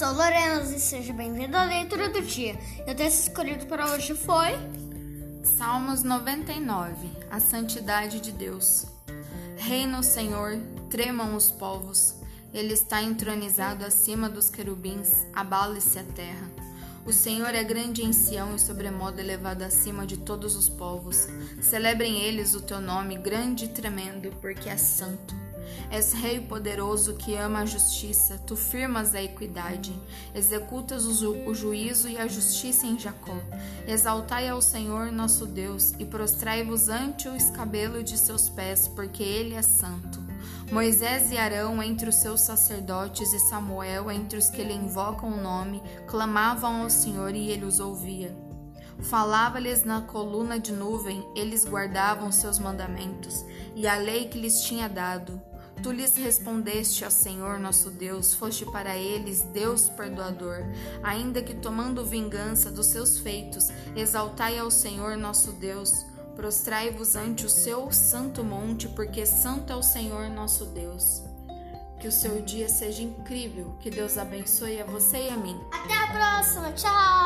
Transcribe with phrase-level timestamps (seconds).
[0.00, 2.58] sou Lorena e seja bem-vindo à leitura do dia.
[2.86, 4.56] E o texto escolhido para hoje foi
[5.44, 8.86] Salmos 99 A santidade de Deus.
[9.58, 10.58] Reina o Senhor,
[10.88, 12.14] tremam os povos.
[12.54, 16.50] Ele está entronizado acima dos querubins, abale-se a terra.
[17.04, 21.28] O Senhor é grande em Sião e sobremodo elevado acima de todos os povos.
[21.60, 25.49] Celebrem eles o teu nome, grande e tremendo, porque é santo.
[25.90, 29.92] És rei poderoso que ama a justiça, tu firmas a equidade,
[30.34, 33.36] executas o, ju o juízo e a justiça em Jacó.
[33.86, 39.54] Exaltai ao Senhor nosso Deus e prostrai-vos ante o escabelo de seus pés, porque ele
[39.54, 40.20] é santo.
[40.70, 45.42] Moisés e Arão entre os seus sacerdotes e Samuel entre os que lhe invocam o
[45.42, 48.36] nome, clamavam ao Senhor e ele os ouvia.
[49.02, 53.44] Falava-lhes na coluna de nuvem, eles guardavam seus mandamentos
[53.74, 55.40] e a lei que lhes tinha dado.
[55.82, 60.58] Tu lhes respondeste, ó Senhor nosso Deus, foste para eles Deus perdoador,
[61.02, 66.04] ainda que tomando vingança dos seus feitos, exaltai ao Senhor nosso Deus.
[66.36, 71.22] Prostrai-vos ante o seu santo monte, porque santo é o Senhor nosso Deus.
[71.98, 75.58] Que o seu dia seja incrível, que Deus abençoe a você e a mim.
[75.72, 77.19] Até a próxima, tchau!